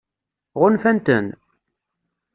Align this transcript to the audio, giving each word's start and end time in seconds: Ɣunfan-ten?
Ɣunfan-ten? 0.59 1.27